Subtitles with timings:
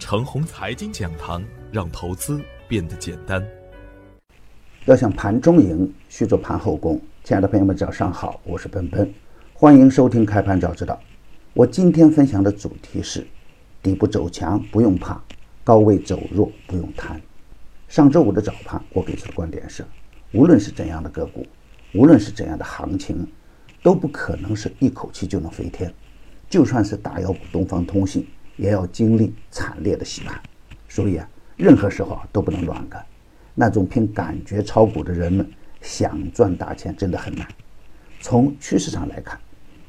[0.00, 3.46] 程红财经讲堂，让投资变得简单。
[4.86, 6.98] 要想盘中赢，需做盘后功。
[7.22, 9.12] 亲爱的朋友们，早上好，我是奔奔，
[9.52, 10.98] 欢迎收听开盘早知道。
[11.52, 13.26] 我今天分享的主题是：
[13.82, 15.22] 底部走强不用怕，
[15.62, 17.20] 高位走弱不用贪。
[17.86, 19.84] 上周五的早盘，我给出的观点是：
[20.32, 21.46] 无论是怎样的个股，
[21.92, 23.30] 无论是怎样的行情，
[23.82, 25.92] 都不可能是一口气就能飞天。
[26.48, 28.26] 就算是大妖股东方通信。
[28.60, 30.38] 也要经历惨烈的洗盘，
[30.86, 33.02] 所以啊，任何时候啊都不能乱干。
[33.54, 37.48] 那种凭感觉炒股的人们想赚大钱真的很难。
[38.20, 39.40] 从趋势上来看，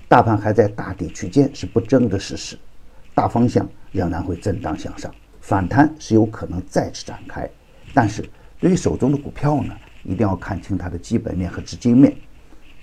[0.07, 2.57] 大盘还在大底区间是不争的事实，
[3.13, 7.49] 大方向仍然会震荡向上，反弹是有可能再次展开。
[7.93, 8.23] 但是
[8.57, 12.15] 对于手中的股票呢，一定要看清它的基本面和资金面。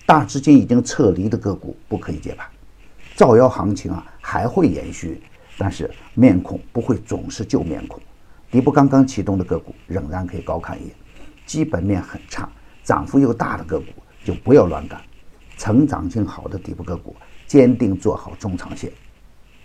[0.04, 2.46] 大资金已经撤离的个股不可以接盘，
[3.14, 5.22] 造谣行情啊还会延续。
[5.58, 8.00] 但是面孔不会总是旧面孔，
[8.50, 10.94] 底部刚刚启动的个股仍然可以高看一眼，
[11.44, 12.48] 基本面很差、
[12.84, 13.86] 涨幅又大的个股
[14.24, 15.00] 就不要乱干，
[15.56, 17.16] 成长性好的底部个股
[17.46, 18.92] 坚定做好中长线。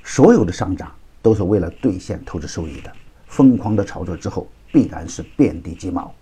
[0.04, 2.92] 所有的上涨都是为了兑现投资收益的，
[3.28, 6.14] 疯狂的炒作之后必然是遍地鸡毛。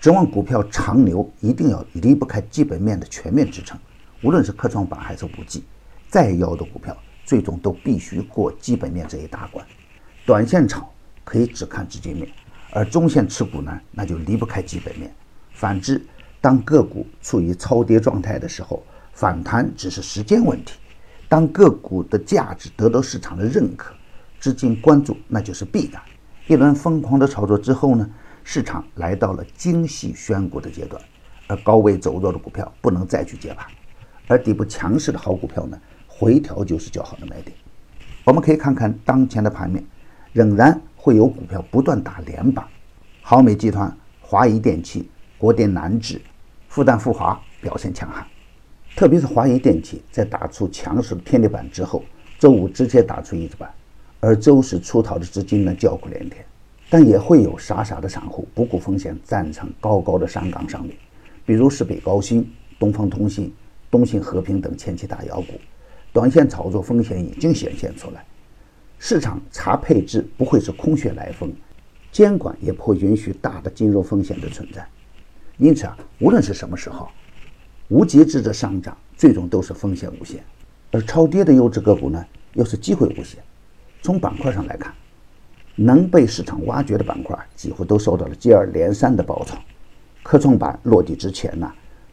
[0.00, 3.78] 指望股票长牛，一定要离不开基本面的全面支撑，
[4.22, 5.64] 无论是科创板还是五 G，
[6.08, 6.96] 再妖的股票。
[7.28, 9.62] 最终都必须过基本面这一大关。
[10.24, 10.90] 短线炒
[11.24, 12.26] 可以只看资金面，
[12.72, 15.14] 而中线持股呢，那就离不开基本面。
[15.52, 16.02] 反之，
[16.40, 20.78] 当个股处于超跌状态的时候，反弹只是时间问题。
[21.28, 23.92] 当个股的价值得到市场的认可，
[24.40, 26.00] 资金关注，那就是必然。
[26.46, 28.08] 一轮疯狂的炒作之后呢，
[28.42, 31.02] 市场来到了精细选股的阶段，
[31.46, 33.66] 而高位走弱的股票不能再去接盘，
[34.28, 35.78] 而底部强势的好股票呢？
[36.18, 37.56] 回调就是较好的买点。
[38.24, 39.84] 我们可以看看当前的盘面，
[40.32, 42.66] 仍然会有股票不断打连板。
[43.22, 45.08] 豪美集团、华谊电器、
[45.38, 46.20] 国电南智、
[46.66, 48.26] 复旦富华表现强悍，
[48.96, 52.02] 特别是华谊电器在打出强势的天地板之后，
[52.36, 53.70] 周五直接打出一字板，
[54.18, 56.44] 而周四出逃的资金呢叫苦连天。
[56.90, 60.96] 但也会有傻傻的散户不顾风险站上高高的山岗上面，
[61.46, 63.54] 比如是北高新、东方通信、
[63.88, 65.60] 东信和平等前期大妖股。
[66.12, 68.24] 短线炒作风险已经显现出来，
[68.98, 71.52] 市场查配置不会是空穴来风，
[72.10, 74.86] 监管也不会允许大的金融风险的存在。
[75.58, 77.08] 因此啊，无论是什么时候，
[77.88, 80.42] 无节制的上涨最终都是风险无限，
[80.90, 82.24] 而超跌的优质个股呢，
[82.54, 83.42] 又是机会无限。
[84.00, 84.94] 从板块上来看，
[85.74, 89.58] 能被市场挖掘的板块几乎都受到了接二连三的爆炒。
[90.22, 91.72] 科创板落地之前呢，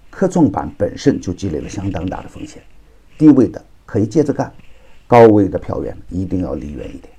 [0.09, 2.61] 科创板本身就积累了相当大的风险，
[3.17, 3.63] 低位的。
[3.85, 4.51] 可以接着干，
[5.07, 7.13] 高位的票源一定要离远一点。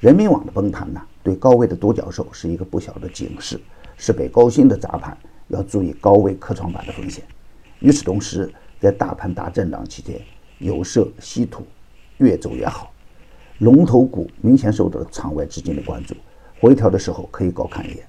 [0.00, 3.60] 人民网的崩盘呢，对高位的独角兽是一个不小的警示，
[3.96, 5.16] 是北高新的砸盘，
[5.48, 7.24] 要注意高位科创板的风险。
[7.80, 10.20] 与此同时，在大盘大震荡期间，
[10.58, 11.66] 有色、稀土
[12.18, 12.92] 越走越好，
[13.58, 16.14] 龙头股明显受到了场外资金的关注，
[16.60, 18.06] 回调的时候可以高看一眼。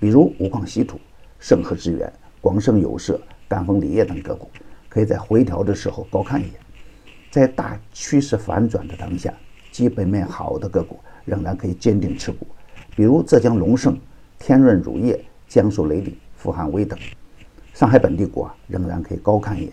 [0.00, 0.98] 比如五矿稀土、
[1.38, 2.10] 盛和资源、
[2.40, 4.50] 广盛有色、赣锋锂业等个股，
[4.88, 6.54] 可以在回调的时候高看一眼。
[7.34, 9.34] 在大趋势反转的当下，
[9.72, 12.46] 基本面好的个股仍然可以坚定持股，
[12.94, 13.98] 比如浙江龙盛、
[14.38, 16.96] 天润乳业、江苏雷凌、富汉威等。
[17.72, 19.72] 上海本地股啊，仍然可以高看一眼。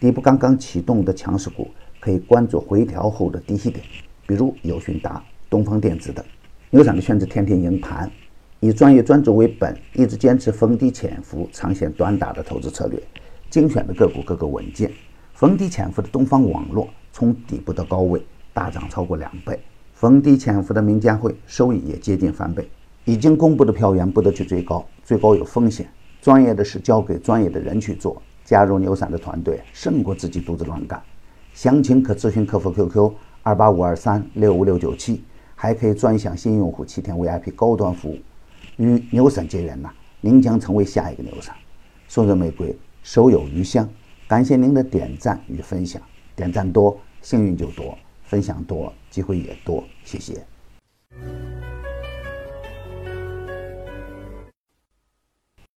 [0.00, 3.86] 底部刚刚启动的强势股，可以关注回调后的低吸点，
[4.26, 6.24] 比如友讯达、东方电子等。
[6.70, 8.10] 牛散的圈子天天赢盘，
[8.58, 13.00] 以专业专注为本，一直坚持逢低潜伏、长线短打的投资策略，
[13.48, 14.90] 精选的个股个个稳健。
[15.36, 18.24] 逢低潜伏的东方网络从底部到高位
[18.54, 19.60] 大涨超过两倍，
[19.92, 22.66] 逢低潜伏的民间汇收益也接近翻倍。
[23.04, 25.86] 已经公布的票源不得去追高，追高有风险。
[26.22, 30.98] 专业的事交给专业的人去做，加入牛散的团队胜过自己独自乱干。
[31.52, 35.22] 详情可咨询客服 QQ 二八五二三六五六九七，
[35.54, 38.18] 还可以专享新用户七天 VIP 高端服务。
[38.78, 39.90] 与牛散结缘呐，
[40.22, 41.54] 您将成为下一个牛散。
[42.08, 43.86] 送人玫瑰，手有余香。
[44.28, 46.02] 感谢您的点赞与分享，
[46.34, 50.44] 点赞多幸运就多，分享多机会也多，谢谢。